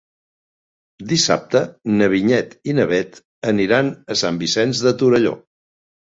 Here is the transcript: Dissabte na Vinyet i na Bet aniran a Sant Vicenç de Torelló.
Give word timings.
Dissabte 1.11 1.61
na 1.97 2.07
Vinyet 2.13 2.57
i 2.73 2.75
na 2.79 2.87
Bet 2.93 3.21
aniran 3.53 3.93
a 4.17 4.19
Sant 4.25 4.43
Vicenç 4.47 4.83
de 4.89 4.97
Torelló. 5.05 5.37